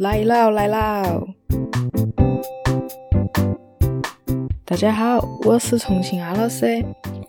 [0.00, 1.26] 来了来了！
[4.64, 6.82] 大家好，我是重庆阿老师，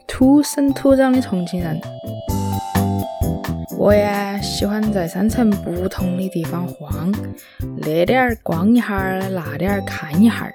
[0.08, 1.78] 土生土长的重庆人。
[3.78, 7.14] 我呀喜欢在山城不同的地方晃，
[7.76, 10.54] 那点儿逛一下儿，那点儿看一下儿。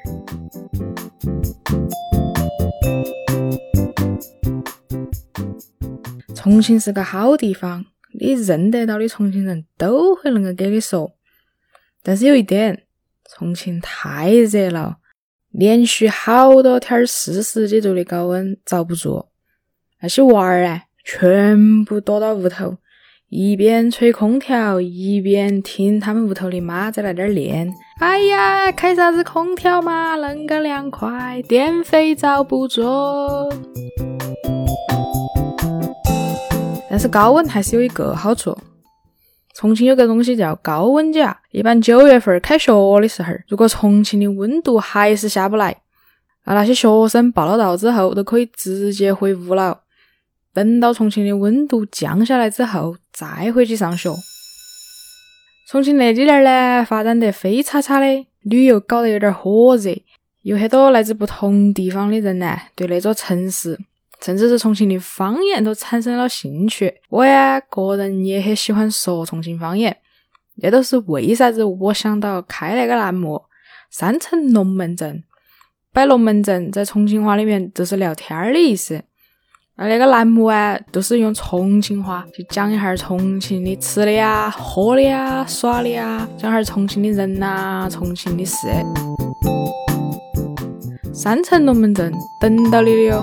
[6.35, 7.85] 重庆是个好地方，
[8.19, 11.13] 你认得到的重庆人都会恁个给你说。
[12.09, 12.85] 但是有一点，
[13.29, 14.99] 重庆太热了，
[15.51, 19.27] 连续好多天四十几度的高温遭不住，
[20.01, 22.77] 那些娃儿啊，全部躲到屋头，
[23.29, 27.75] 一边吹空调，一边听他们屋头的妈在那点儿练。
[27.99, 32.85] 哎呀，开啥子空调嘛，恁个凉快，电费遭不住。
[36.89, 38.57] 但是高温还是有一个好处。
[39.59, 45.75] 重庆有个东西叫高温假，一般九月份开学的时候，如果重庆的温度还是下不来，
[46.45, 49.81] 那那些学生报了到之后都可以直接回屋了。
[50.53, 54.11] 等到重庆的温度降下来之后，再回去上学。
[55.71, 59.97] 重庆那几年呢，发展得飞叉叉的，旅游搞得有点火热，
[60.43, 63.79] 有很多来自不同地方的人呢，对那座城市。
[64.21, 66.93] 甚至是重庆的方言都产生了兴趣。
[67.11, 69.97] 我呀，个人也很喜欢说重庆方言。
[70.61, 73.43] 这都是为啥子我想到开那个栏目
[73.93, 75.23] “山城龙门阵”。
[75.93, 79.03] 摆龙门阵在重庆话里面就是聊天儿的意思。
[79.77, 88.67] 那那个栏目啊，都是用重庆话去讲一下重庆的吃的呀、喝的呀、耍的呀，讲下重庆的人呐、重庆的事。
[91.13, 93.23] 山城龙门阵等到你的哟。